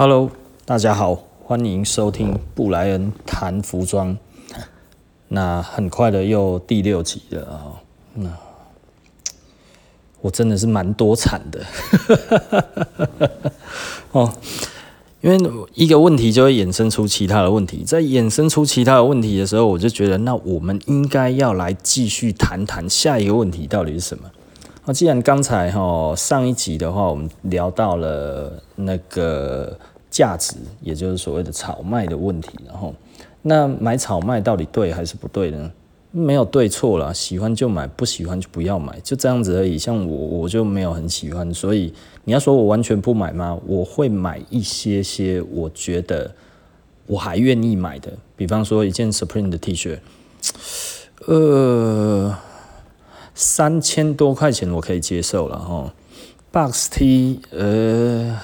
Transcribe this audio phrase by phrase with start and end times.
[0.00, 0.30] Hello，
[0.64, 4.16] 大家好，欢迎收听布莱恩谈服装。
[5.26, 7.82] 那很快的又第六集了啊，
[8.14, 8.30] 那
[10.20, 11.66] 我真的是蛮多产的
[14.12, 14.32] 哦，
[15.20, 24.30] 因为一个问题就会衍生出其他的问题，在衍生出其他的问题的时候，我就觉得那我们应该要来继续谈谈下一个问题到底是什么。
[24.88, 29.78] 那既然刚才哈上一集的话，我们聊到了那个
[30.10, 32.94] 价值，也就是所谓的炒卖的问题，然后
[33.42, 35.70] 那买炒卖到底对还是不对呢？
[36.10, 39.76] 没有对错啦，喜欢就买，不喜欢就不要买，就这样子而已。
[39.76, 41.92] 像我我就没有很喜欢，所以
[42.24, 43.58] 你要说我完全不买吗？
[43.66, 46.32] 我会买一些些，我觉得
[47.06, 49.98] 我还愿意买的，比方说一件 Supreme 的 T 恤，
[51.26, 52.34] 呃。
[53.40, 55.94] 三千多块钱我可以接受了哈
[56.50, 58.36] ，Box T 呃，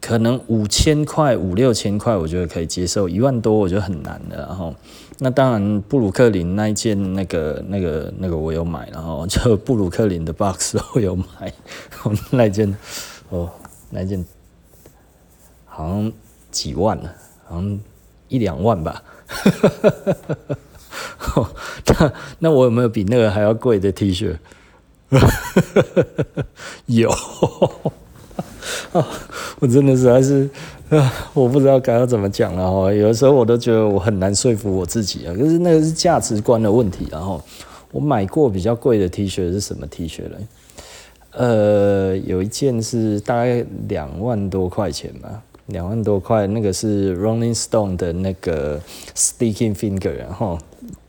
[0.00, 4.46] 可能五千块五六千块我觉得可以接受，一万多我觉得很难的。
[4.46, 4.74] 哈
[5.18, 11.52] 那当然布鲁克林那一件那个那个那个我有买，然后就布鲁克林的 Box 我有买，
[12.30, 12.74] 那件
[13.28, 13.50] 哦
[13.90, 14.24] 那件
[15.66, 16.10] 好像
[16.50, 17.78] 几万了，好像
[18.28, 19.02] 一两万吧。
[21.86, 24.36] 那那我有没有比那个还要贵的 T 恤？
[26.86, 27.10] 有，
[29.58, 30.48] 我真的实在是
[30.90, 32.92] 啊，我不知道该要怎么讲了哈。
[32.92, 35.34] 有的时候我都觉得我很难说服我自己啊。
[35.36, 37.08] 可是那个是价值观的问题。
[37.10, 37.42] 然后
[37.90, 40.36] 我买过比较贵的 T 恤是什么 T 恤嘞？
[41.32, 45.42] 呃，有一件是大概两万多块钱吧。
[45.70, 48.80] 两万多块，那个是 Rolling Stone 的那个
[49.14, 50.58] Sticking Finger，然后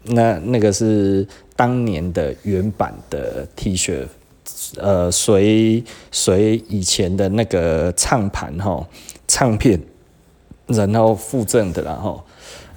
[0.04, 4.06] 那那个是当年的原版的 T 恤，
[4.78, 8.88] 呃，随随以前的那个唱盘哈，
[9.28, 9.82] 唱片，
[10.68, 12.24] 然后附赠的，然后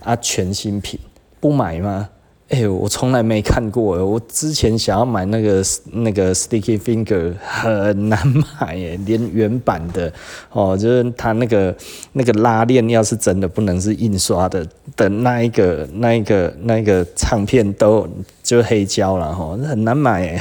[0.03, 0.99] 啊，全新品，
[1.41, 2.09] 不买吗？
[2.55, 4.07] 哎、欸，我从来没看过。
[4.07, 5.61] 我之前想要买那个
[5.91, 8.17] 那个 Sticky Finger 很难
[8.61, 10.13] 买耶，连原版的
[10.53, 11.75] 哦，就是它那个
[12.13, 14.65] 那个拉链，要是真的不能是印刷的
[14.95, 18.09] 的那一个那一个那一个唱片都
[18.41, 20.41] 就黑胶了哈，很难买耶。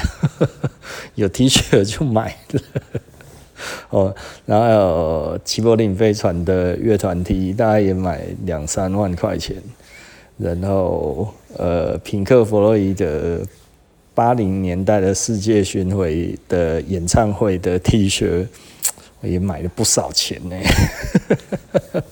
[1.15, 2.61] 有 T 恤就买了
[3.89, 4.15] 哦，
[4.45, 9.55] 然后还有齐柏林飞船的乐团 T，大概也买两三万块钱。
[10.35, 13.41] 然后，呃，品克弗洛伊的
[14.13, 18.47] 八零年代的世界巡回的演唱会的 T 恤，
[19.21, 20.55] 我也买了不少钱呢。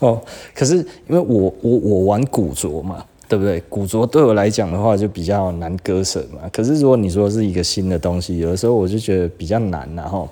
[0.00, 0.22] 哦，
[0.54, 3.60] 可是因为我我我玩古着嘛，对不对？
[3.68, 6.48] 古着对我来讲的话就比较难割舍嘛。
[6.50, 9.88] 可是如果你说是一个新的东西，有的时候我就觉得比较难。
[9.94, 10.28] 然后，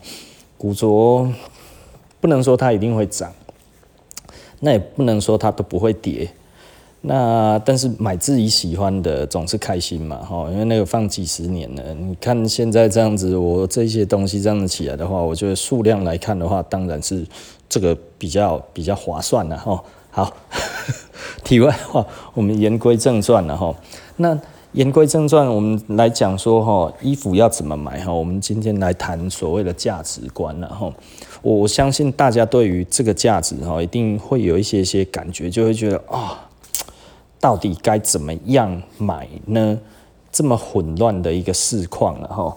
[0.57, 1.31] 古着
[2.21, 3.31] 不能说它一定会涨，
[4.61, 6.31] 那也不能说它都不会跌。
[7.01, 17.25] 那但是买自己喜欢的总是开心嘛，哈，因为那个放几十年了，你看现在这样子，我这些东西这样子起来的话，我觉得数量来看的话，当然是
[17.69, 19.81] 这个比较比较划算了哈。
[20.11, 20.37] 好，
[21.45, 22.05] 题外话，
[22.35, 23.73] 我们言归正传了哈。
[24.17, 24.37] 那
[24.73, 28.13] 言归正传，我们来讲说哈，衣服要怎么买哈？
[28.13, 30.93] 我们今天来谈所谓的价值观了哈。
[31.43, 36.19] 我相信大家对于这个价值哈，一定会有一些些感觉，就会觉得啊。
[36.19, 36.39] 哦
[37.41, 39.79] 到底该怎么样买呢？
[40.31, 42.57] 这么混乱的一个市况了哈。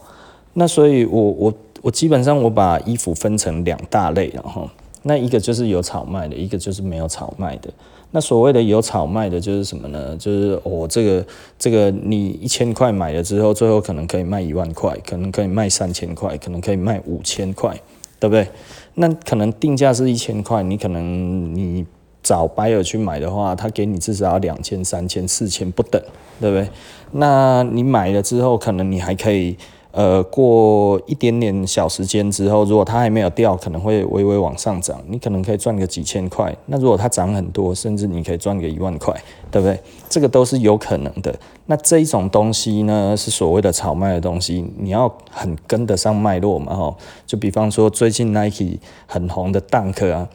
[0.54, 4.70] 那所以我，我我基本上我把衣服分成两大类了哈。
[5.04, 7.72] 那一个就是有炒卖的，一个就是没有炒卖的。
[8.12, 10.16] 那所谓的有炒卖的，就是什么呢？
[10.18, 11.26] 就是我、这个
[11.58, 17.80] 这个你一千块买了之后，最后可能可以卖一万块，可能可以卖三千块，可能可以卖五千块，
[18.20, 18.48] 对不对？
[18.96, 21.86] 那可能定价是一千块，你可能你。
[22.32, 26.02] 找 buyer 去买的话，他给你至少要两千、三千、四千不等，
[26.40, 26.70] 对不对？
[27.12, 29.58] 那你买了之后，可能你还可以，
[29.92, 36.56] 呃，过一点点小时间之后，如果它还没有掉，可能会微微往上涨，你可能可以赚个几千块。
[36.68, 39.14] 那如果它涨很多，甚至你可以赚个一万块，
[39.52, 39.78] 对不对？
[40.08, 41.38] 这个都是有可能的。
[41.66, 46.96] 那这一种东西呢，是所谓的炒卖的东西，你要很跟得上脉络嘛，哈。
[47.28, 50.30] 就比方说最近 Nike 很红的 Dunk 啊。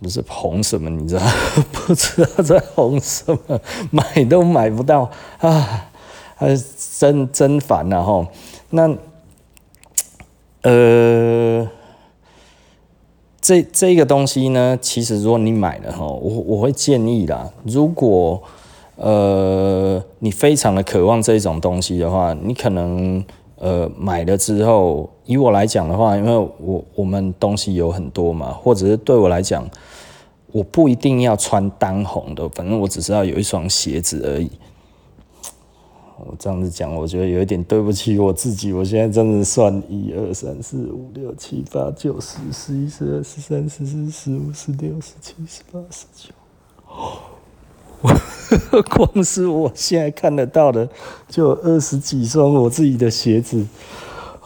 [0.00, 1.22] 不是红什么，你知道？
[1.72, 3.60] 不知道在红什么，
[3.90, 5.88] 买都买不到啊！
[6.36, 6.56] 还
[6.98, 8.26] 真真烦呐吼。
[8.70, 8.94] 那
[10.62, 11.68] 呃，
[13.40, 18.40] 这这个东西呢，其实如果你买了吼，我我会建议啦，如果
[18.96, 23.24] 呃你非常的渴望这种东西的话，你可能
[23.56, 29.68] 呃，买了之后，以我来讲的话，因为我我们东西有很多嘛，或者是对我来讲，
[30.52, 34.50] 我不一定要穿当红的，反正我只是要有一双鞋子而已。
[36.20, 38.72] 我这样子讲，我觉得有一点对不起我自己。
[38.72, 46.30] 我现在真的算一二三四五六七八九十十一十二十三十四十五十六十七十八十九。
[48.00, 50.88] 我 光是我现在看得到的，
[51.28, 53.66] 就有二十几双我自己的鞋子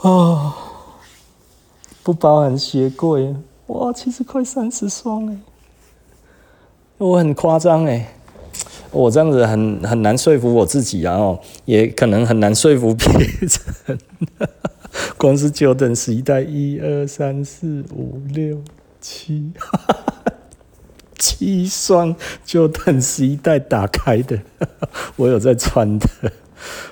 [0.03, 0.55] 啊，
[2.03, 3.35] 不包含鞋柜，
[3.69, 5.39] 哇，其实快三十双哎，
[6.99, 8.15] 我很夸张哎，
[8.91, 13.99] 我这样子很很难说服我自己啊，哦，也可能很难说服别人。
[15.17, 18.63] 光是九等十一代，一二三四五六
[19.01, 19.53] 七。
[21.19, 24.41] 七双就等十一代打开的，
[25.15, 26.09] 我有在穿的。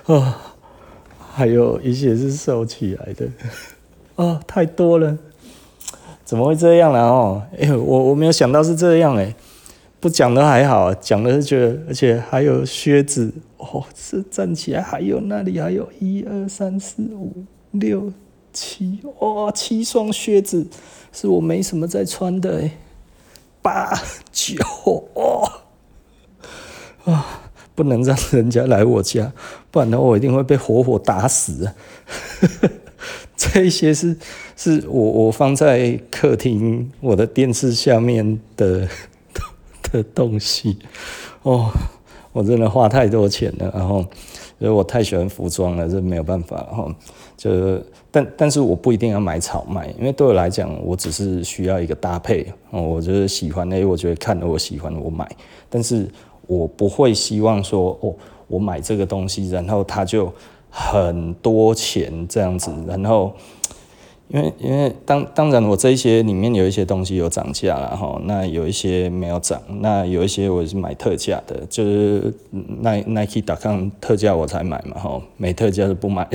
[0.07, 0.35] 哦，
[1.35, 3.27] 还有一些是收起来的
[4.21, 5.17] 哦，太多了，
[6.25, 7.01] 怎么会这样呢？
[7.01, 9.35] 哦，哎，我我没有想到是这样哎，
[9.99, 18.13] 不讲的还好，讲的是觉得，而且还有靴子哦，是站起来还有那里还有一二三四五六
[18.53, 20.67] 七哦，七双靴子
[21.13, 22.71] 是我没什么在穿的哎。
[23.63, 23.93] 八
[24.33, 24.57] 九
[25.13, 25.47] 哦
[27.05, 27.43] 啊！
[27.75, 29.33] 不能让人家来我家，
[29.71, 31.71] 不然的话我一定会被活活打死。
[33.41, 34.15] 这一些是
[34.55, 38.87] 是我我放在客厅我的电视下面的
[39.91, 40.77] 的东西
[41.43, 41.71] 哦，
[42.33, 44.01] 我真的花太多钱了，然后
[44.59, 46.95] 因为我太喜欢服装了，这没有办法，哈
[47.37, 47.83] 就。
[48.13, 52.83] 但但是我不一定要买草麦，因为对我来讲，我只是需要一个搭配哦。
[52.83, 55.31] 我就是喜欢的，我觉得看了我喜欢我买，
[55.69, 56.09] 但是
[56.49, 58.13] 我不会希望说哦，
[58.49, 60.25] 我买这个东西，然后它就
[60.71, 63.35] 很多钱这样子，然后。
[64.33, 72.33] 因为因为当当然我这一些里面有一些东西有涨价了哈，那有一些没有涨，那有一些我是买特价的，就是
[72.81, 76.29] 耐 Nike.com 特价我才买嘛哈，没特价就不买。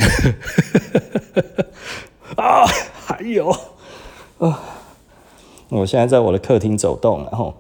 [2.35, 2.65] 啊，
[3.05, 3.49] 还有
[4.39, 4.59] 啊，
[5.69, 7.53] 我现在在我的客厅走动，然后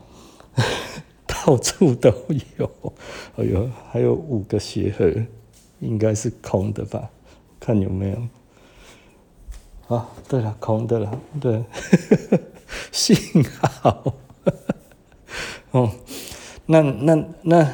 [1.25, 2.09] 到处都
[2.57, 2.69] 有，
[3.37, 5.09] 哎呦，还有五个鞋盒，
[5.79, 7.09] 应该是空的吧？
[7.59, 9.95] 看有没有。
[9.95, 11.63] 啊，对了，空的了，对，
[12.91, 13.15] 幸
[13.81, 14.13] 好，
[15.71, 15.91] 哦，
[16.65, 17.73] 那那那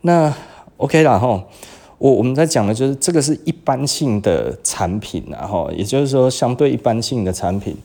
[0.00, 0.34] 那
[0.76, 1.44] OK 了哈。
[1.98, 7.76] 我我们在讲的就是这个是一般性的产品，然后也就是说相对一般性的产品，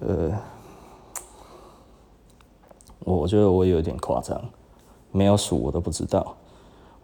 [0.00, 0.30] 呃，
[3.00, 4.40] 我觉得我有点夸张，
[5.10, 6.36] 没有数我都不知道。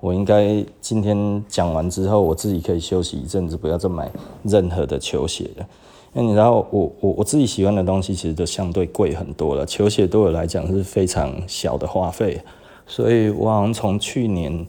[0.00, 4.10] 我应该今天讲完之后，我自己可以休息一阵子，不要再买
[4.42, 5.66] 任何的球鞋了。
[6.14, 9.64] 因为你知道，我我我自己喜欢的东西其实都相对贵很多了。
[9.66, 12.40] 球鞋对我来讲是非常小的花费，
[12.86, 14.66] 所以我好像从去年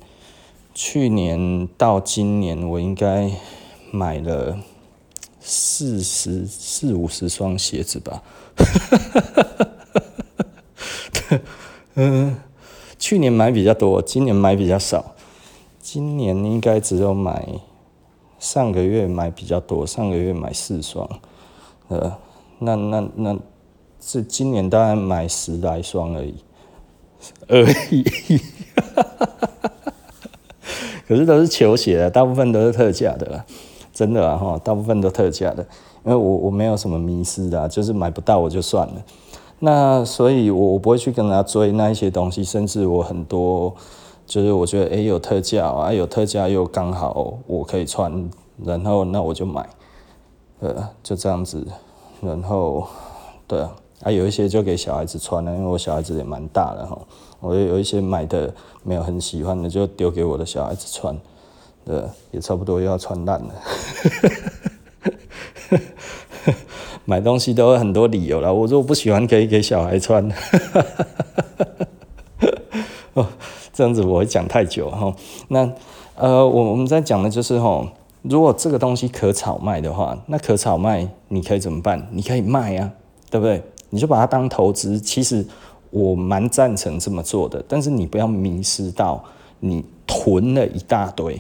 [0.74, 3.31] 去年到今年，我应该
[3.89, 4.57] 买了
[5.39, 8.22] 四十四五十双鞋子吧。
[11.95, 12.36] 嗯，
[13.00, 15.10] 去年买比较多，今年买比较少。
[15.81, 17.44] 今年应该只有买，
[18.38, 21.10] 上个月买比较多，上个月买四双，
[21.88, 22.16] 呃，
[22.60, 23.38] 那那那
[24.00, 26.35] 是今年大概买十来双而已，
[27.47, 28.04] 而已，
[31.07, 33.44] 可是都是球鞋，大部分都是特价的，
[33.92, 35.66] 真的啊哈，大部分都特价的，
[36.06, 39.04] 因为我我没有什么迷思的，就是买不到我就算了，
[39.59, 43.76] 那所以我我不会去跟人家追那一些东西，甚至我很多。
[44.31, 48.30] 就是我觉得哎、有特价啊，有特价又刚好我可以穿，
[48.64, 49.69] 然后那我就买，
[50.61, 51.68] 呃，就这样子，
[52.21, 52.88] 然后
[53.45, 56.97] 对啊，有一些就给小孩子穿了，因为我小孩子也蛮大的哈，
[57.42, 61.14] 我有一些买的没有很喜欢的就丢给我的小孩子穿，
[61.83, 63.54] 对，也差不多又要穿烂了，
[67.04, 70.26] 买东西都有很多理由啦，我说我不喜欢可以给小孩穿，
[73.11, 73.28] 哦。
[73.73, 75.13] 这样子我会讲太久哈，
[75.47, 75.71] 那
[76.16, 77.85] 呃，我我们在讲的就是哈，
[78.21, 82.07] 如果这个东西可炒卖的话，那可炒卖你可以怎么办？
[82.11, 82.92] 你可以卖啊，
[83.30, 83.63] 对不对？
[83.90, 84.99] 你就把它当投资。
[84.99, 85.45] 其实
[85.90, 89.23] 我蛮赞成这么做的，但是你不要迷失到
[89.59, 91.40] 你囤了一大堆，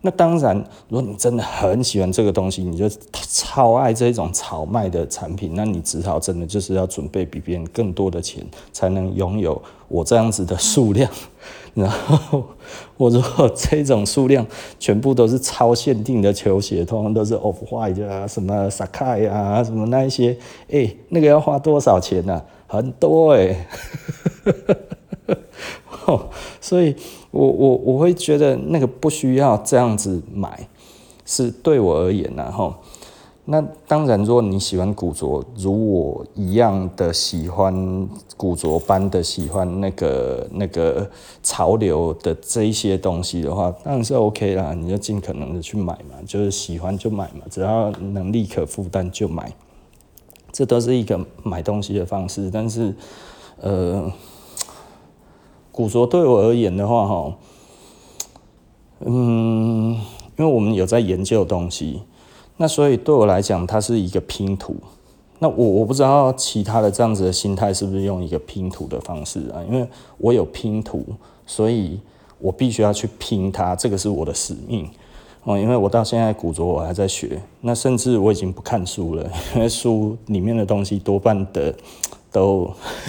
[0.00, 0.56] 那当然，
[0.88, 11.10] 如果你真的很喜欢这个东西，你就超爱这种炒卖的产品，那你只好真的就是要准备比别人更多的钱，才能拥有我这样子的数量。
[11.74, 12.44] 然后
[12.96, 14.44] 我如果这种数量
[14.80, 20.36] 全部都是超限定的球鞋，通常都是 Off White 啊，什么 Sacai 啊，什么那一些，
[20.70, 22.44] 哎、那个要花多少钱呢、啊？
[22.68, 23.66] 很多哎、欸。
[26.60, 26.96] 所以
[27.30, 30.66] 我我我会觉得那个不需要这样子买，
[31.26, 32.74] 是对我而言然后，
[33.44, 41.10] 那当然，如果你喜欢古着，如我一样的喜欢古着般的喜欢那个那个
[41.42, 49.52] 潮流的这一些东西的话，当然是 OK 啦，你就尽可能的去买嘛，就是喜欢就买嘛，只要能力可负担就买，
[50.50, 52.50] 这都是一个买东西的方式。
[52.50, 52.94] 但是，
[53.60, 54.10] 呃。
[55.78, 57.32] 古着对我而言的话，哈，
[59.06, 59.92] 嗯，
[60.36, 62.02] 因为我们有在研究东西，
[62.56, 64.74] 那所以对我来讲，它是一个拼图。
[65.38, 69.62] 那我我不知道其他的这样子的心态是不是用一个拼图的方式啊？
[69.70, 71.04] 因为我有拼图，
[71.46, 72.00] 所以
[72.40, 74.90] 我必须要去拼它，这个是我的使命
[75.44, 75.56] 哦。
[75.56, 81.72] 因为我到现在古着我还在学，那甚至我已经不看书了，因为书里面的东西多半的
[82.32, 82.68] 都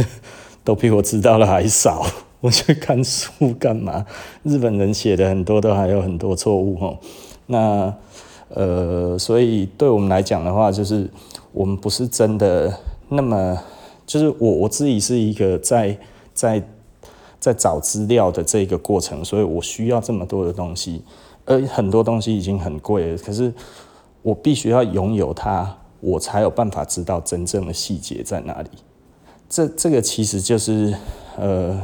[0.64, 2.06] 都比我知道的还少。
[2.42, 4.06] 我去看书干嘛？
[4.44, 6.98] 日本人写的很多都还有很多错误哦。
[7.48, 7.94] 那
[8.48, 11.10] 呃，所以对我们来讲的话，就是
[11.52, 12.74] 我们不是真的
[13.10, 13.62] 那么，
[14.08, 15.98] 就是我我自己是一个在
[16.34, 16.64] 在
[17.42, 21.04] 在找资料的这个过程，所以我需要这么多的东西，
[21.44, 23.54] 而很多东西已经很贵了，可是
[24.22, 28.70] 我必须要拥有它，我才有办法知道真正的细节在哪里。
[29.50, 30.96] 这这个其实就是
[31.38, 31.78] 呃。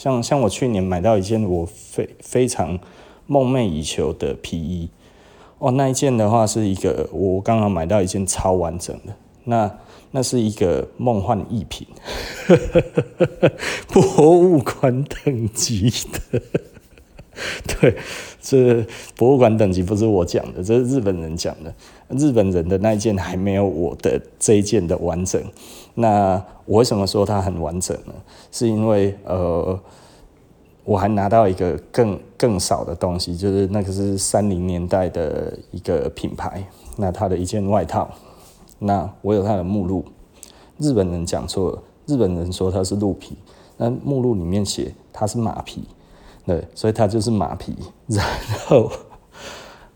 [0.00, 2.78] 像像我去年买到一件我非非常
[3.26, 4.88] 梦寐以求的皮衣，
[5.58, 9.14] 哦，那一件的话是一个我刚刚买到一件超完整的，
[9.44, 9.70] 那
[10.12, 11.86] 那是一个梦幻逸品，
[13.92, 15.92] 博物馆等级
[16.30, 16.40] 的，
[17.78, 17.94] 对，
[18.40, 18.82] 这
[19.18, 21.74] 博物馆等级不是我讲的，这是日本人讲的，
[22.08, 25.42] 日本人的那一件还没有我的这一件的完整。
[26.00, 28.14] 那我为什么说它很完整呢？
[28.50, 29.78] 是因为呃，
[30.84, 36.64] 我还拿到一个更更少的东西，就是那个是三零年代的一个品牌，
[36.96, 38.08] 那它的一件外套，
[38.78, 40.02] 那我有它的目录，
[40.78, 43.36] 日本人讲错了，日本人说它是鹿皮，
[43.76, 45.84] 那目录里面写它是马皮，
[46.46, 47.76] 对，所以它就是马皮。
[48.08, 48.24] 然
[48.66, 48.90] 后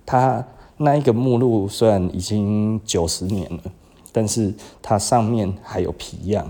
[0.04, 0.44] 它
[0.76, 3.62] 那一个目录虽然已经九十年了。
[4.16, 6.48] 但是它上面还有皮样，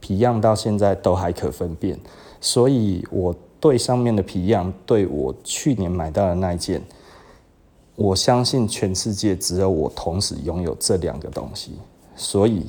[0.00, 1.96] 皮样到现在都还可分辨，
[2.40, 6.82] 所以我对上面的皮样，对我去年买到的那一件，
[7.94, 11.78] 我相信全世界只有我同时拥有这两个东西，
[12.16, 12.66] 所以，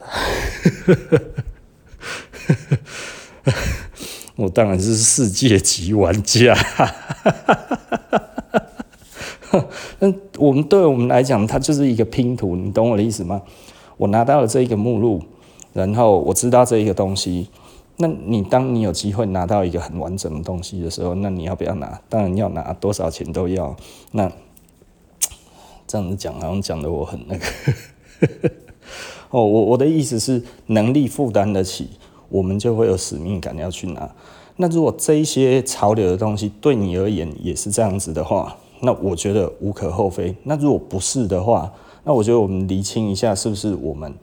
[4.36, 6.56] 我当然是世界级玩家。
[9.98, 13.42] 那我们对我们来讲，它就是一个拼图，你懂我的意思吗？
[13.96, 15.22] 我拿到了这一个目录，
[15.72, 17.48] 然后我知道这一个东西。
[17.96, 21.98] 那你当你有机会拿到一个很完整的东西的时候，那你要不要拿？
[22.10, 23.74] 当然要拿，多少钱都要。
[24.12, 24.30] 那
[25.86, 28.50] 这样子讲，好像讲的我很那个。
[29.30, 31.88] 哦，我我的意思是，能力负担得起，
[32.28, 34.14] 我们就会有使命感要去拿。
[34.56, 40.34] 那如果这一些潮流的东西对你而言也是这样子的话，那我觉得无可厚非。
[40.44, 41.72] 那如果不是的话，
[42.04, 44.14] 那我觉得我们厘清一下，是不是我们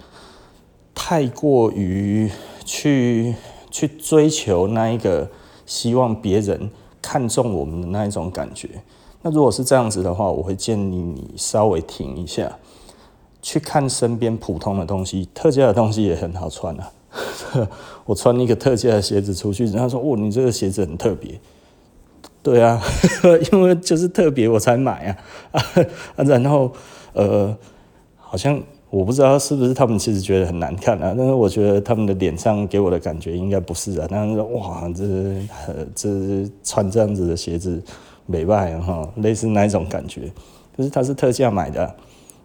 [0.96, 2.30] 太过于
[2.64, 3.36] 去
[3.70, 5.30] 去追求那一个
[5.66, 6.70] 希望别人
[7.02, 8.70] 看中我们的那一种感觉？
[9.22, 12.58] 那如果是这样子的话，我会建议你稍微停一下，
[13.42, 16.92] 去看身边普通的东西，特价的东西也很好穿啊。
[18.06, 21.40] 我穿一个特价的鞋子出去，人家说：“哦，你这个鞋子很特别。”
[22.44, 22.80] 对啊，
[23.54, 25.18] 因为就是特别我才买
[25.52, 25.64] 啊，
[26.24, 26.72] 然后
[27.14, 27.56] 呃，
[28.18, 35.04] 好像我不知道是不是他们其实觉得很难看啊，但是我觉得他们的脸上给我的感觉应该不是啊，但是哇，这
[35.96, 37.82] 这穿这样子的鞋子
[38.26, 40.30] 没办法哈，类似那一种感觉，
[40.76, 41.96] 可是它是特价买的，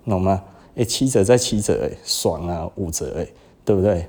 [0.07, 0.41] 懂吗？
[0.77, 3.27] 哎，七折再七折，哎，爽啊，五折，哎。
[3.65, 4.07] 对不对？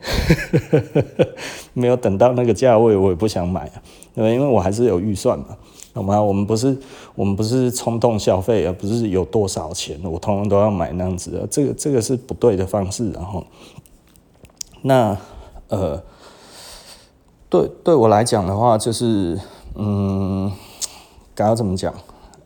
[1.76, 3.84] 没有等到那个价位，我也不想买啊，
[4.16, 4.30] 对吧？
[4.30, 5.48] 因为我还是有预算嘛，
[6.00, 6.22] 好吗？
[6.22, 6.78] 我们不是
[7.14, 13.12] 我们不是冲动消费，而不是有多少钱我通通都要买那样子的，这个这个是不对的方式。
[13.12, 13.44] 然后，
[14.82, 15.18] 那
[15.68, 16.02] 呃，
[17.50, 19.38] 对对我来讲的话，就是
[19.76, 20.50] 嗯，
[21.36, 21.94] 该要怎么讲？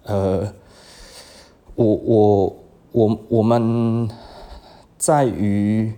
[0.03, 0.51] 呃，
[1.75, 2.55] 我我
[2.91, 4.09] 我我们
[4.97, 5.93] 在于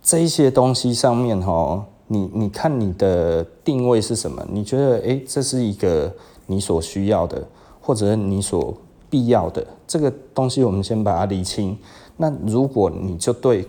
[0.00, 4.46] 这些东西上面哈，你你看你的定位是什么？
[4.50, 6.12] 你觉得诶，这是一个
[6.46, 7.46] 你所需要的，
[7.80, 8.74] 或者你所
[9.08, 11.78] 必要的这个东西，我们先把它理清。
[12.16, 13.66] 那如果你就对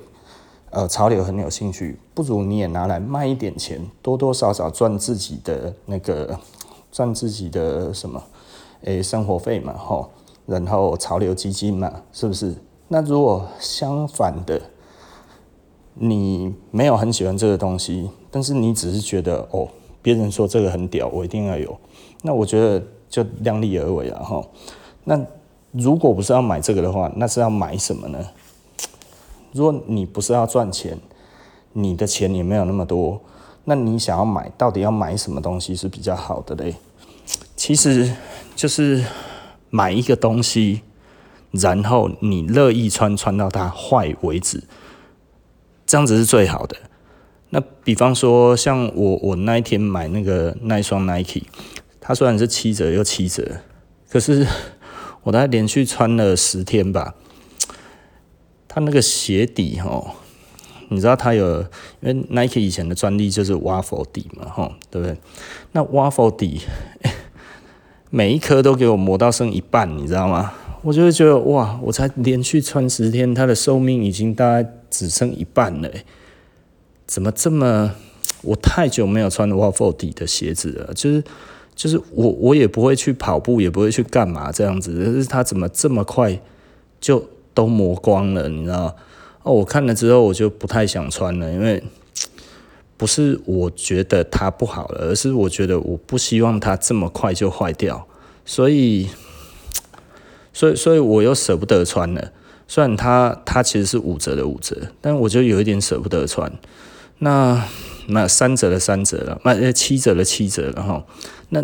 [0.70, 6.38] 呃潮流很有兴趣，不如你也拿来卖一点钱，多多少少赚自己的那个
[6.92, 8.22] 赚自己的什么？
[8.84, 10.10] 诶，生活费嘛，吼，
[10.46, 12.54] 然后潮流基金嘛，是不是？
[12.88, 14.62] 那如果相反的，
[15.96, 19.66] 你没有很喜欢这个东西，但是你只是觉得哦，
[20.02, 21.80] 别人说这个很屌，我一定要有，
[22.24, 24.46] 那我觉得就量力而为了哈。
[25.06, 25.18] 那
[25.72, 28.20] 如果不是要买这个的话，那是要买什么呢？
[29.54, 31.00] 如果你不是要赚钱，
[31.72, 33.22] 你的钱也没有那么多，
[33.64, 36.76] 那你想要买，到底要买什么东西是比较好的嘞？
[37.56, 38.14] 其实。
[38.56, 39.04] 就是
[39.70, 40.80] 买一个东西，
[41.52, 44.64] 然后你乐意穿，穿到它坏为止，
[45.86, 46.78] 这样子是最好的。
[47.50, 51.44] 那比方说，像我我那一天买那个那一双 Nike，
[52.02, 53.44] 它虽然是七折又七折，
[54.10, 54.46] 可是
[55.24, 57.16] 我大概连续穿了十天吧。
[58.68, 60.06] 它那个鞋底齁，
[60.90, 61.62] 你知道它有，
[62.02, 65.18] 因为 Nike 以前的专利就是 waffle 底嘛，吼，对不对？
[65.72, 66.62] 那 waffle 底。
[68.12, 70.54] 每一颗都给我磨到剩一半，你知道吗？
[70.84, 75.90] 我就会觉得哇，我才连续穿十天，它的寿命已经大概只剩一半了。
[77.08, 77.96] 怎么这么？
[78.42, 81.24] 我太久没有穿 waffle 底的鞋子了，就是
[81.76, 86.40] 就是我我也不会去跑步，也不会去干嘛这样子，可是它怎么这么快
[87.00, 88.48] 就都磨光了？
[88.50, 88.96] 你知道？
[89.44, 91.84] 哦，我看了之后我就不太想穿了，因为。
[92.98, 98.08] 不是我觉得它不好了，而是我觉得我不希望它这么快就坏掉，
[98.46, 99.10] 所以，
[100.54, 102.32] 所以，所以我又舍不得穿了。
[102.70, 106.50] 虽然它它其实是五折的五折，但我就有一点舍不得穿。
[107.20, 107.68] 那
[108.08, 111.06] 那三折的三折了，那七折的七折了哈。
[111.50, 111.64] 那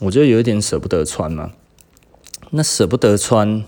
[0.00, 1.52] 我就有一点舍不得穿嘛。
[2.50, 3.64] 那舍不得穿。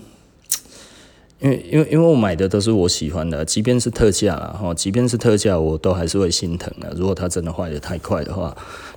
[1.41, 6.93] 因为因为因为我买的都是我喜欢的，即便是特价了，哈，即便是特价，我都还是会心疼的。
[6.97, 8.53] 如果它真的坏的太快的话，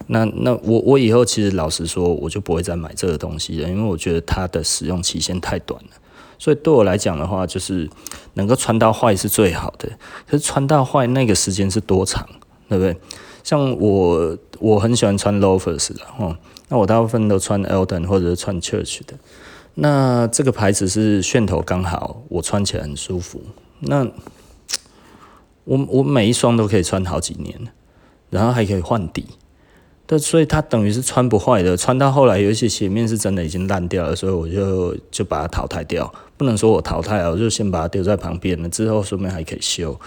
[0.09, 5.90] 那那我我以后其实老实说，我就不会再买这个东西了，因为我觉得它的使用期限太短了。
[6.42, 7.88] 所以对我来讲的话，就是
[8.35, 9.88] 能够穿到坏是最好的。
[10.26, 12.28] 可是穿到坏那个时间是多长，
[12.68, 12.96] 对不对？
[13.44, 19.14] 像我我很喜欢穿 loafers 的，哈，那我大部分都穿 Alden 或者是穿 Church 的。
[19.74, 23.40] 那这个牌子是楦头刚好，我穿起来很舒服。
[23.78, 24.05] 那
[25.62, 27.57] 我我每一双都可以穿好几年，
[28.31, 29.26] 然后还可以换底，
[30.06, 31.76] 对，所以它等于是穿不坏的。
[31.76, 36.12] 穿到后来有一些鞋面是真的已经烂掉了，所以我就就把它淘汰掉。
[36.36, 39.98] 不能说我淘汰了，我就先把它丢在旁边了，之后顺便还可以修。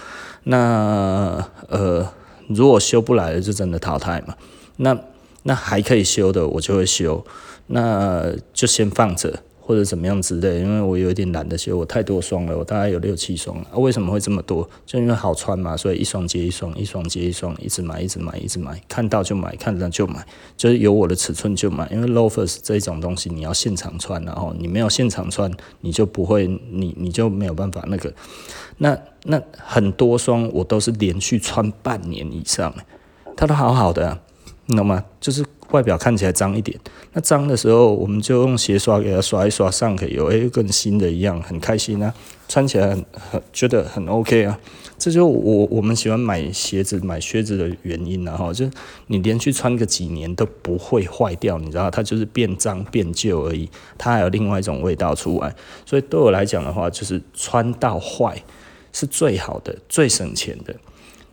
[0.44, 2.06] 那呃，
[2.48, 4.34] 如果修不来了，就真的淘汰嘛。
[4.76, 4.96] 那
[5.44, 7.24] 那还可以修的，我就会修，
[7.68, 9.40] 那就先放着。
[9.66, 13.58] 或者怎么样之类，因为我有点懒得修，我太多双了，我大概有六七双。
[13.62, 14.68] 啊，为什么会这么多？
[14.86, 20.24] 就因为好穿嘛，所以一双接一双，一双接一双，一直买，一直买，一直买，看到就买，看到就买，
[20.56, 21.88] 就是有我的尺寸就买。
[21.90, 25.50] 因为 loafers 这种东西你要现场穿，然后你没有现场穿，
[25.80, 28.14] 你就不会，你你就没有办法那个。
[28.78, 32.72] 那那很多双我都是连续穿半年以上，
[33.36, 34.20] 它都好好的啊，
[34.66, 35.04] 你懂吗？
[35.20, 35.44] 就是。
[35.72, 36.78] 外表看起来脏一点，
[37.12, 42.14] 那脏的时候我们就用鞋刷给它刷一刷，上可以有，诶，跟新的一样，很开心啊，
[42.48, 44.58] 穿起来很很觉得很 OK 啊，
[44.96, 48.70] 这就我我们喜欢买鞋子买靴子的原因啊，哈，就是
[49.08, 58.40] 你连续穿个几年都不会坏掉，你知道，它就是变脏变旧而已，它还有另外一种味道出来，所以对我来讲的话，就是穿到坏
[58.92, 60.74] 是最好的，最省钱的。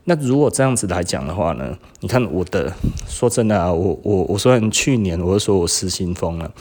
[0.06, 1.78] 那如果这样子来讲的话呢？
[2.02, 2.74] 你看我的，
[3.08, 6.52] 说真的啊，我我我虽然去年我就说我失心疯了，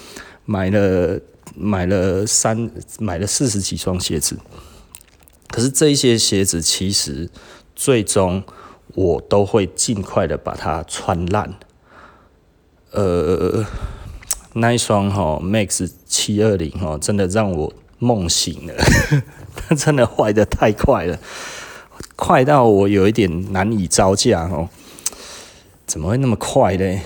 [0.44, 1.20] 买了
[1.57, 4.38] 买了三买了四十几双鞋子，
[5.48, 7.28] 可是这一些鞋子其实
[7.74, 8.44] 最终
[8.94, 11.55] 我都会尽快的把它穿烂。
[12.92, 13.64] 呃，
[14.55, 18.74] 那一双哈 Max 七二零哈，真的让我梦醒了，
[19.57, 21.18] 它真的坏的太快了。
[22.16, 24.68] 快到我有一点难以招架哦，
[25.86, 27.02] 怎么会那么快嘞？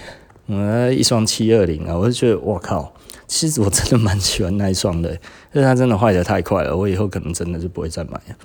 [0.48, 2.92] 呃，一双七二零啊，我就觉得我靠，
[3.26, 5.18] 其实我真的蛮喜欢那一双的，
[5.52, 8.36] 但是它真的坏的太快了，我以后可能真的就不会再买了。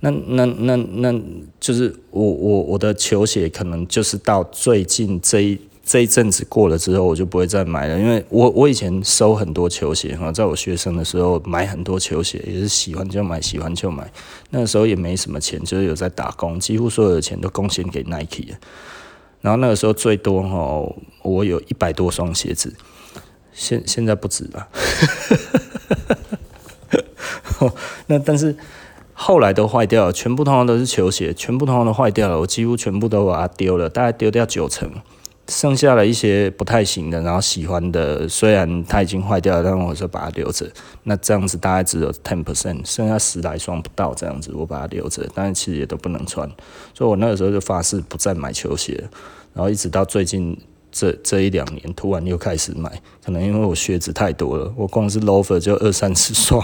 [0.00, 1.20] 那那那那
[1.58, 14.12] 就是我我我的球鞋可能就是到最近这一这一阵子过了之后，我就不会再买了，因为我我以前收很多球鞋哈，在我学生的时候买很多球鞋，也是喜欢就买，喜欢就买。
[14.50, 18.54] 那个时候也没什么钱，就是有在打工，几乎所有的钱都贡献给 Nike。
[19.40, 22.74] 然后那个时候最多哈，我有一百多双鞋子，
[23.54, 24.68] 现现在不止了。
[28.08, 28.54] 那但是
[29.14, 34.92] 后来都坏掉了，全部通通都是球鞋，全部通通都坏掉了，我几乎全部都把它丢了，大概丢掉九成。
[35.48, 40.70] 剩下了一些不太行的，然后喜欢的，虽然它已经坏掉了，但我就把它留着。
[41.04, 45.26] 那这样子大概只有 ten percent，剩下十来双不到这样子，我把它留着。
[45.34, 46.46] 但是其实也都不能穿，
[46.92, 49.02] 所以我那个时候就发誓不再买球鞋。
[49.54, 50.56] 然后一直到最近
[50.92, 56.62] 这这一两年，突然又开始买，可能因为我靴子太多了，我光是 loafer 就二三十双。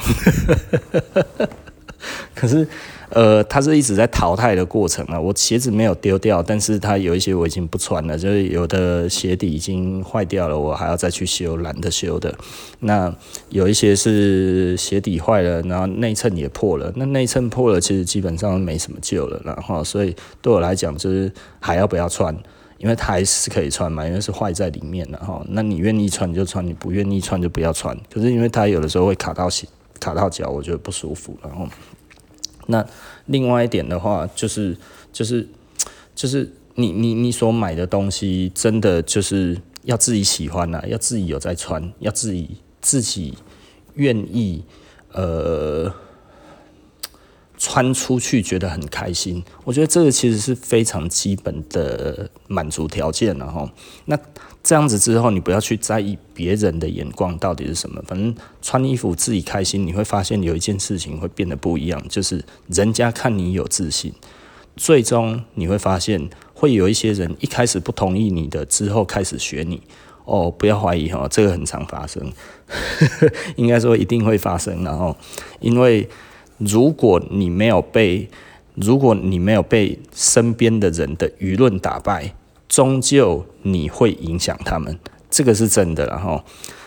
[2.34, 2.68] 可是。
[3.14, 5.18] 呃，它是一直在淘汰的过程啊。
[5.18, 12.34] 我鞋子没有丢掉，但是它有一些我已经不穿了，就是有的鞋底已经坏掉了，我还要再去修，懒得修的。
[12.80, 13.14] 那
[13.50, 16.92] 有一些是鞋底坏了，然后内衬也破了。
[16.96, 22.36] 那内衬破了，其实基本上没什么救了，然后所以对我来讲，就是还要不要穿？
[22.78, 25.40] 因为它还是可以穿嘛，因为是坏在里面了哈。
[25.48, 27.96] 那你愿意穿你就穿，你不愿意穿就不要穿。
[28.12, 29.68] 可是因为它有的时候会卡到鞋，
[30.00, 31.68] 卡到脚，我觉得不舒服，然后。
[32.66, 32.86] 那
[33.26, 34.76] 另外一点的话，就是
[35.12, 35.46] 就是
[36.14, 43.36] 就是你你你所买的东西，真的就是要自己喜欢呐、啊，要自己有在穿，要自己自己
[43.94, 44.64] 愿意
[45.12, 45.92] 呃
[47.56, 49.42] 穿出去觉得很开心。
[49.64, 53.70] 我觉得这个其实是非常基本的满足条件了哈。
[54.06, 54.18] 那
[54.62, 58.02] 这样子之后，你不要去在意别人的眼光到底是什么。
[58.06, 64.12] 反正穿衣服自己开心，你会发现有一件事情会变得不一样，就是人家看你有自信。
[64.76, 69.80] 最终你会发现，会有一些人一开始不同意你的，之后开始学你。
[70.24, 72.32] 哦，不要怀疑哈，这个很常发生，
[73.56, 74.82] 应该说一定会发生。
[74.82, 75.14] 然后，
[75.60, 76.08] 因为
[76.58, 78.28] 如果你没有被，
[78.74, 82.34] 如果你没有被身边的人的舆论打败。
[82.66, 84.98] 终究你会影响他们，
[85.30, 86.06] 这个是真的。
[86.06, 86.42] 然后，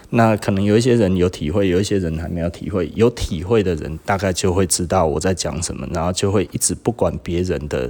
[0.09, 2.91] 那可能有一些人有体会，有一些人还没有体会。
[2.93, 7.89] 有体会的人大概就会知道我在讲什么，然后就会一直不管别人的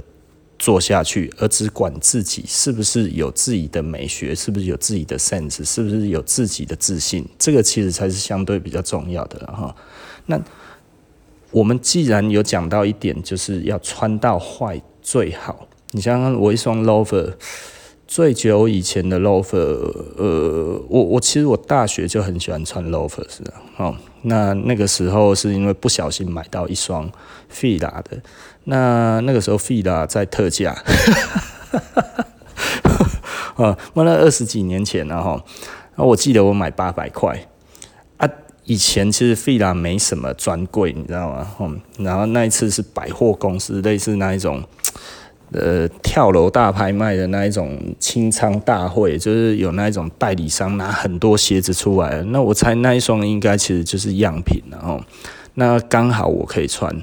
[0.60, 7.26] 做下去，而只管自己是不是有自己的美学，是不是有自己的 sense，是不是有自己的自信。
[7.36, 9.44] 这个其实才是相对比较重要的。
[9.46, 9.74] 哈，
[10.26, 10.40] 那
[11.50, 15.66] 我们既然有讲到一点，就是要穿到坏最好。
[15.92, 17.34] 你想想，我一双 loafer。
[18.06, 19.58] 最久以前的 loafer，
[20.16, 27.10] 呃，我我其实我大学就很喜欢穿 loafer 是的，哦，那那个时候是因为不小心买到一双
[27.52, 28.18] Fila 的，
[28.64, 30.74] 那那个时候 Fila 在特价，
[33.56, 35.44] 啊， 那二十几年前了哈，
[35.96, 37.46] 那我记得我买八百块，
[38.68, 41.50] 以前其实费拉没什么专柜，你知道吗？
[41.58, 44.62] 嗯，然后那一次是百货公司，类似那一种。
[45.50, 55.00] 呃，跳楼大拍卖的那一种清仓大会，就是有那一种代理商拿很多鞋子出来，那我猜那一双应该其实就是样品，然后
[55.54, 56.94] 那刚好我可以穿。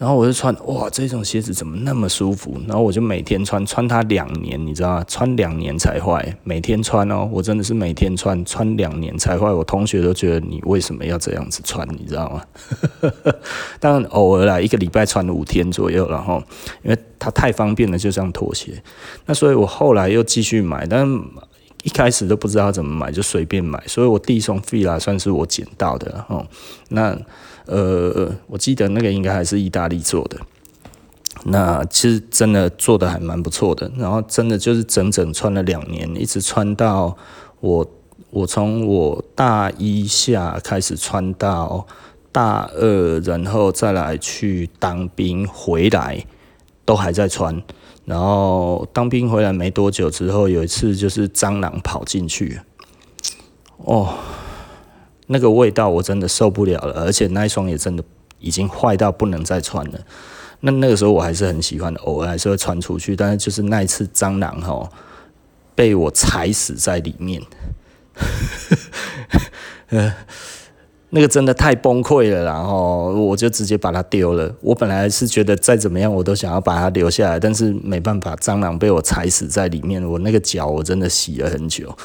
[0.00, 2.58] 然后我就穿，哇，这种鞋子怎么那么舒服？
[2.66, 5.04] 然后我就每天穿，穿它两年，你知道吗？
[5.06, 9.52] 穿两年才坏，每天穿哦，我真的是每天穿，穿两年才坏。
[9.52, 12.42] 我同学都觉得你为什么要这样子穿，你知道吗？
[13.78, 16.42] 当然偶尔啦，一个礼拜穿五天左右，然后
[16.82, 18.82] 因为它太方便了，就这样脱鞋。
[19.26, 21.06] 那所以我后来又继续买，但
[21.82, 23.78] 一开始都不知道怎么买，就随便买。
[23.86, 26.46] 所以我第一双 Fila 算是我捡到的哦。
[26.88, 27.14] 那。
[27.70, 30.36] 呃，我记得那个应该还是意大利做的，
[31.44, 33.88] 那其实真的做的还蛮不错的。
[33.96, 37.16] 然后真的就是整整穿了两年，一直穿到
[37.60, 37.88] 我
[38.30, 41.86] 我从我大一下开始穿到
[42.32, 46.26] 大二，然后再来去当兵回来
[46.84, 47.62] 都还在穿。
[48.04, 52.58] 然后当兵回来没多久之后，有一次就是蟑螂跑进去，
[53.76, 54.14] 哦。
[55.32, 58.02] 那个味道我真的受不了了，而且那一双也真的
[58.40, 60.00] 已经坏到不能再穿了。
[60.58, 63.14] 那那个时候我还是很喜欢的，偶尔还是会穿出去。
[63.14, 64.90] 但是就是那一次蟑螂哈，
[65.76, 67.40] 被我踩死在里面，
[69.90, 70.12] 呃，
[71.10, 74.52] 那个真的太崩溃了，然后我就直接把它丢了。
[74.60, 81.96] 我本来是觉得再怎么样我都想要把它留下来，但是没办法，蟑螂被我踩死在里面，我那个脚我真的洗了很久。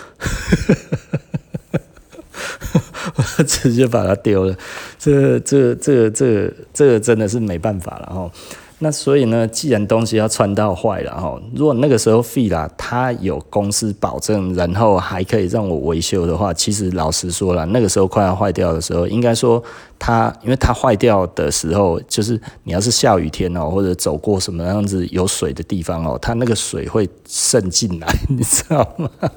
[3.16, 4.56] 我 直接把它丢了，
[4.98, 8.32] 这、这、这、这、这真的是没办法了哈。
[8.80, 19.64] 那所以呢，既然东西要穿到坏了哈，如果那个时候 Fila 它有公司保证，然后还可以让我维修的话，其实老实说了，那个时候快要坏掉的时候，应该说
[19.98, 29.10] 它，因为它坏掉的时候，就是你要是下雨天哦，或者走过什么样子有水的地方哦，它那个水会渗进来， 你知道吗？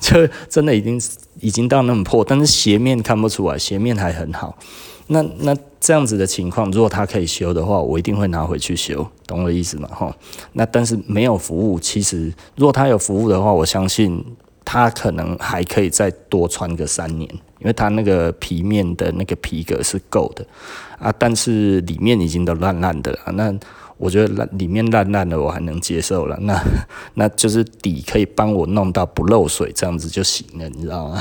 [0.00, 1.00] 就真的已经
[1.40, 4.58] 已经到那么破，但是鞋面看不出来，鞋面还很好。
[5.06, 9.88] 那那这样子的情况，如果他可以修的话，我一定会拿回去修，懂我的意思吗？
[9.88, 10.14] 哈，
[10.52, 14.24] 那但是没有服务，其实如果他有服务的话，我相信
[14.64, 20.46] 他可能还可以再多穿个三年，因为他那个皮面的那个皮革是够的
[20.98, 23.54] 啊，但是里面已经都烂烂的了，那。
[23.98, 26.58] 我觉得烂里面烂烂的我还能接受了，那
[27.14, 31.20] 那就是底可以帮我弄到不漏水这样子就行了，你知道吗？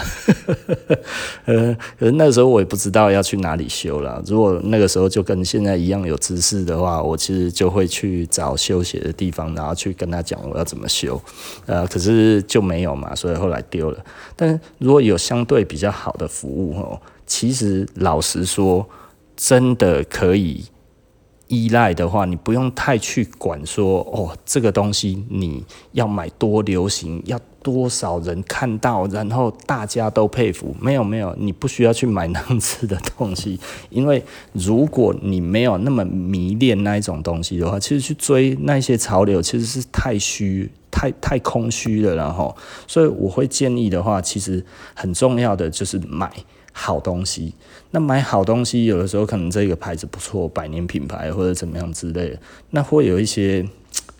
[1.45, 4.21] 呃，可是那时候我也不知道要去哪里修了。
[4.27, 11.19] 如果那个时候就跟现在一样有知识的话，我其实就会去找修鞋的地方，然后去跟他讲我要怎么修。
[11.65, 14.05] 呃，可是就没有嘛，所以后来丢了。
[14.35, 18.87] 但是如果有相对比较好的服务哦，其实老实说，
[19.35, 20.65] 真的可以。
[21.47, 30.75] 依赖的话，你不用太去管说哦，这个东西你要买多流行，要多少人看到，然后大家都佩服。
[30.79, 42.15] 没有没有，你不需要去买那样子的东西，因为如果你没有那么迷恋那一种东西的话，其实去追那些潮流其实是太虚、太太空虚了。
[42.15, 42.55] 然后，
[42.87, 46.31] 所以我会建议的话，其实很重要的就是买。
[46.79, 47.51] 好东西，
[47.89, 53.67] 那买好东西，有的时候可能这个牌子不错，百年品牌或者怎么样之类的，那会有一些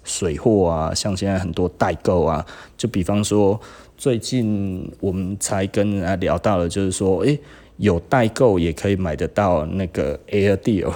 [0.04, 2.43] 水货啊，像现在很多代购啊，
[2.76, 3.62] 就比方说
[3.96, 7.39] 最近我们才跟人家聊到了，就是说，诶，
[7.78, 10.91] 有代购也可以买得到那个 AirDeal，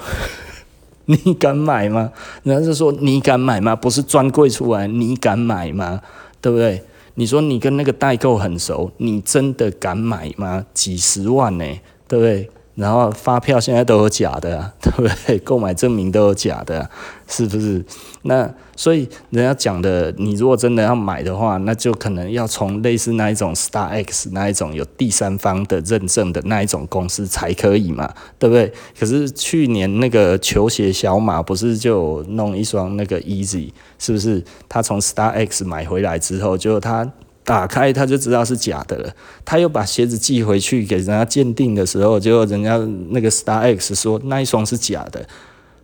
[1.05, 2.11] 你敢买吗？
[2.41, 3.75] 人家是说你敢买吗？
[3.75, 6.01] 不是专柜出来，你敢买吗？
[6.41, 6.81] 对不对？
[7.15, 10.65] 你说你跟那个代购很熟，你真的敢买吗？
[10.73, 11.65] 几十万呢，
[12.07, 12.49] 对不对？
[12.75, 15.37] 然后发票现在都有假的， 对不对？
[15.39, 16.89] 购买证明都有假的，
[17.27, 17.83] 是不是？
[18.23, 28.71] 那所以人家讲的，你如果真的要买的话，那就可能要从类似那一种 Star X 那一种有第三方的认证的那一种公司才可以嘛，对不对？
[28.97, 34.43] 可是去年那个球鞋小马不是就弄一双那个 Easy，是不是？
[34.69, 37.11] 他从 Star X 买回来之后，就他。
[37.43, 42.77] 打开他就知道是假的了，他又把鞋子寄回去给人家鉴定的时候，结果人家
[43.09, 45.27] 那个 Star X 说那一双是假的，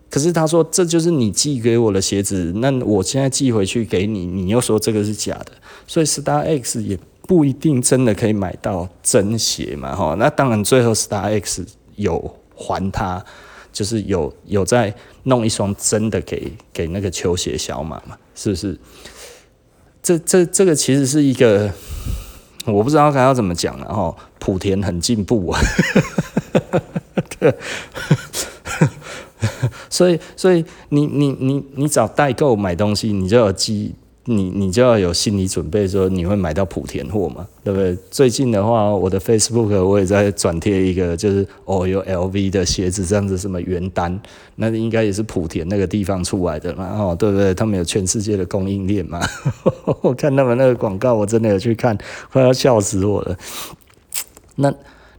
[0.10, 5.52] 可是他说这就是你寄给我的鞋子，那我现在寄回去给你，你又说这个是假的，
[5.88, 11.66] 所以 Star X 也不一定真的可以买到真鞋嘛，哈，那当然最后 Star X
[11.96, 13.26] 有还他，
[13.74, 14.94] 就是有有在
[15.24, 18.78] 弄一双真的给给那个球鞋小马嘛，是不是？
[20.08, 21.70] 这这这个其实是一个，
[22.66, 24.16] 我不知道该要怎么讲了哈。
[24.40, 25.60] 莆田很进步啊，
[27.38, 27.54] 对，
[29.90, 33.94] 所以所以你你你你找代购买东西，你就有机。
[34.30, 37.98] 你你就要有心理准备，说你会买到莆田货嘛，对不对？
[38.12, 44.20] 最近的话，我的 Facebook 我也在转贴一个，就是哦有 LV 的鞋子这样子，什么原单，
[44.56, 47.54] 那应该也是莆田那个地方出来的嘛，哦，对不对？
[47.54, 49.22] 他们有全世界的供应链嘛。
[50.02, 51.98] 我看他们那个广告，我真的有去看，
[52.30, 53.38] 快要笑死我了。
[54.56, 54.74] 那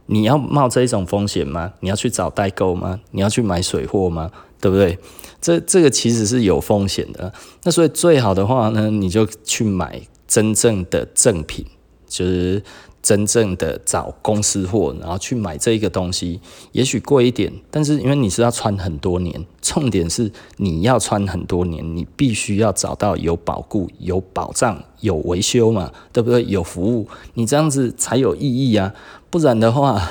[0.05, 1.73] 你要冒这一种风险吗？
[1.79, 2.99] 你要去找代购吗？
[3.09, 4.29] 你要去买水货吗？
[4.59, 4.97] 对不对？
[5.41, 7.31] 这这个其实是有风险的，
[7.63, 11.65] 那所以最好的话呢，你就去买真正的正品，
[12.09, 12.61] 就是
[13.01, 16.41] 真正的找公司货，然后去买这一个东西，
[16.73, 26.43] 也许贵一点，但是因为你是要穿很多年，重点是你要穿很多年，你必须要找到有保固、有保障、有维修嘛，对不对？
[26.43, 28.93] 有服务，你这样子才有意义啊，
[29.29, 30.09] 不然的话，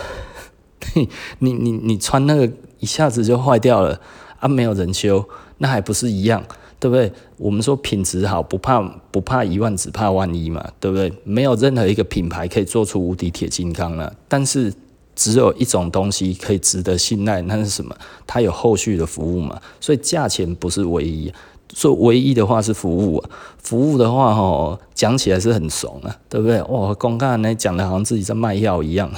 [1.41, 4.01] 你你你穿那个一下子就坏掉了。
[4.39, 5.25] 啊，没有人修，
[5.59, 6.43] 那还不是一样，
[6.79, 7.13] 对不对？
[7.37, 11.13] 我们说品质好，不怕不怕一万，只怕万一嘛，对不对？
[11.25, 14.73] 没有任何一个品牌可以做出无敌铁金刚了，但是
[15.17, 17.97] 只有一种东西可以值得信赖，那是什么？
[18.27, 21.33] 它有后续的服务嘛，所以价钱不是唯一，
[21.75, 26.63] 说唯一的话是服务啊，服务的话吼，讲起来是很怂啊，对不对？
[26.63, 29.11] 哇，刚刚那讲的好像自己在卖药一样，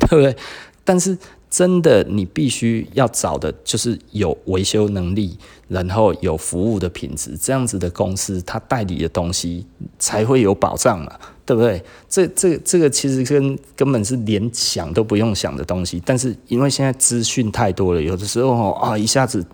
[0.00, 0.36] 对不对？
[0.84, 1.16] 但是。
[1.54, 5.38] 真的，你必须要找的就是有维修能力，
[5.68, 9.64] 然后有服务的品质，这样子的公司，它代理的东西
[9.96, 11.12] 才会有保障嘛，
[11.46, 11.80] 对不对？
[12.08, 19.46] 这这这个其实跟根本是连想都不用想的东西，但是因为现在资讯太多了，有的时候啊，一下子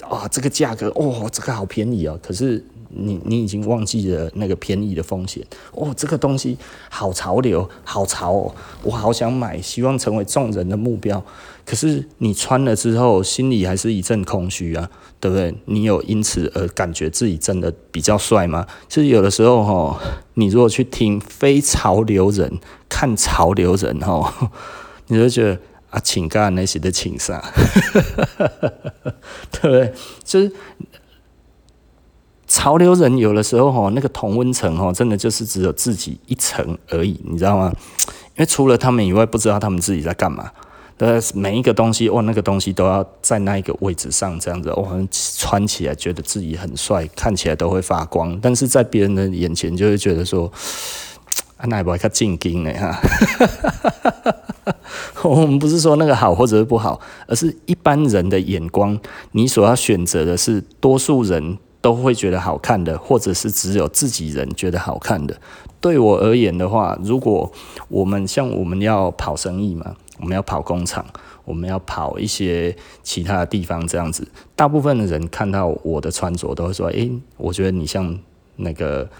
[0.00, 2.60] 啊，这个价格哦，这个好便宜哦，可是
[2.96, 6.56] 你你已经忘记了那个便宜的风险哦，这个东西
[6.88, 11.22] 好潮流，好潮哦，我好想买，希望成为众人的目标。
[11.66, 15.54] 可是你穿了之后，心里还是一阵空虚啊，对不对？
[15.64, 18.66] 你有因此而感觉自己真的比较帅吗？
[18.88, 19.98] 其实有的时候哈，
[20.34, 24.50] 你如果去听非潮流人看潮流人哈，
[25.06, 27.42] 你就觉得啊，请干那些的请啥，
[29.50, 29.94] 对不对？
[30.22, 30.52] 就是
[32.54, 37.72] 潮流人有的时候哈，那个同温层哈，真的就是只有自己一层而已，你知道吗？
[38.06, 40.48] 因为除了他们以外，不知道他们自己在干嘛。
[40.96, 50.48] 的每一个东西，哇，那个东西都要在那一个位置上，这样子，哇，穿起来觉得自己很帅，看起来都会发光，但是在别人的眼前就会觉得说，
[51.56, 53.00] 啊，那也不会看正经的哈。
[55.24, 58.96] 我们不是说那个好或者是不好，而是一般人的眼光，
[59.32, 65.38] 你所要选择的是多数人都会觉得好看的，或者是只有自己人觉得好看的。
[65.82, 67.52] 对我而言的话，如果
[67.88, 69.94] 我们像我们要跑生意嘛。
[70.20, 71.04] 我们要跑工厂，
[71.44, 78.16] 我们要跑一些其他的地方，这样子，大部分的人看到我的穿着都会说：“诶，我觉得你像
[78.54, 79.10] 那个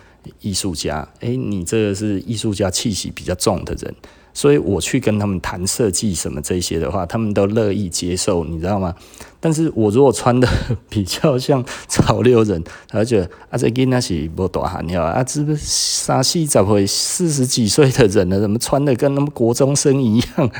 [0.40, 3.92] 艺术家，诶，你这个是艺术家气息比较重的人。”
[4.34, 8.94] 所以我去跟他们谈设计什么这些的话，他们都乐意接受，你知道吗？
[9.40, 10.48] 但是我如果穿的
[10.88, 20.50] 比较像潮流人，他就觉得啊，这囡那是无大汉了啊，这不三四十岁、四十几岁的人了，怎么穿的跟他们国中生一样？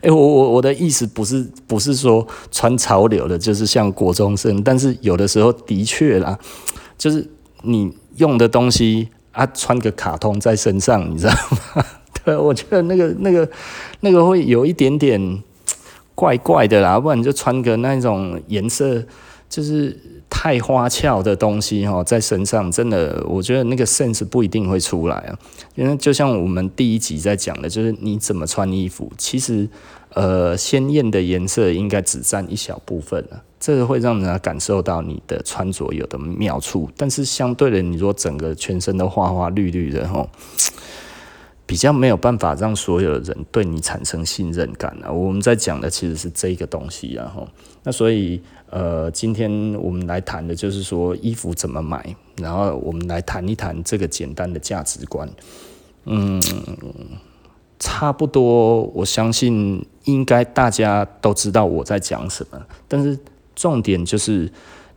[0.00, 6.38] 哎， 我我我的意思不是不是说穿潮流的就是像国中生，但是有的时候的确啦，
[6.96, 7.28] 就是
[7.62, 11.32] 你用的东西啊，穿个卡通在身上，你知道
[11.74, 11.84] 吗？
[12.28, 13.48] 对，我觉得那个、那个、
[14.00, 15.42] 那个会有一点点
[16.14, 19.02] 怪怪的啦，不然你就穿个那种颜色
[19.48, 25.38] 就是太花俏的东西哈，在身上真的，我觉得那个 sense 不一定会出来啊。
[25.74, 29.66] 因为就像我们第一集在讲的，就是你怎么穿衣服，其实
[30.12, 40.28] 呃鲜艳的颜色应该只占一小部分啊，这个会让人家感受到你的穿着有的妙处，但是相对的，你说整个全身都花花绿绿的哈。
[41.68, 45.12] 比较没有办法让所有人对你产生信任感啊！
[45.12, 47.46] 我们在讲的其实是这个东西，然后
[47.82, 55.28] 那所以呃，今天我们来谈的就是说衣服怎么买，然后我们来谈一谈这个简单的价值观。
[56.06, 56.40] 嗯，
[57.78, 63.18] 差不多，我相信应该大家都知道我在讲什么，但是
[63.54, 64.50] 重点就是。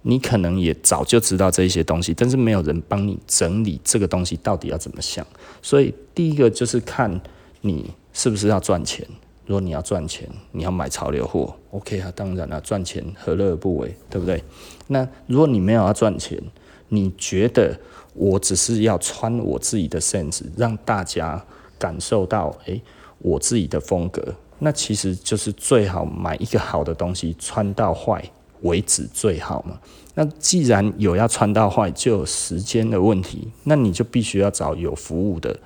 [0.03, 5.25] 你可能也早就知道这一些东西，但是没有人帮你整理这个东西到底要怎么想。
[5.61, 7.21] 所以第一个就是看
[7.61, 9.07] 你是不是要赚钱。
[9.47, 14.41] 如果你要赚钱，你要买潮流货，OK 啊，当然了，赚钱何乐而不为，对不对？
[14.87, 16.41] 那如果你没有要赚钱，
[16.87, 17.77] 你觉得
[18.13, 21.43] 我只是要穿我自己的 sense，让大家
[21.77, 22.81] 感受到，诶，
[23.17, 28.23] 我自己的风格，那其实就是最好买一个好的东西，穿到坏
[28.61, 29.79] 为止最好嘛。
[30.13, 35.57] 那既然有要穿到坏，就有时间的问题，那你就必须要找有服务的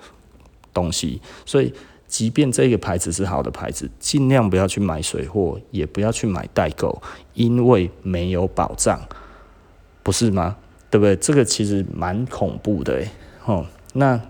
[0.71, 1.19] 东西。
[1.45, 1.73] 所以，
[2.08, 7.01] 即便这个牌子是好的牌子，尽量不要去买水货，也不要去买代购，
[7.34, 9.01] 因为没有保障，
[10.03, 10.55] 不是吗？
[10.91, 11.15] 对不对？
[11.15, 13.10] 这个其实蛮恐怖的诶。
[13.45, 14.21] 哦，那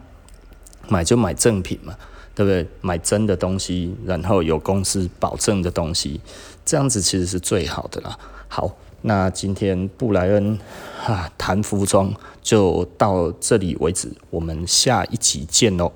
[0.88, 1.94] 买就买正品嘛，
[2.34, 2.66] 对不对？
[2.80, 6.22] 买真的东西，然后有公司保证的东西，
[6.64, 8.18] 这样子其实是最好的啦。
[8.48, 10.58] 好，那今天布莱恩
[11.00, 15.92] 哈谈服装就到这里为止，我们下一集见喽。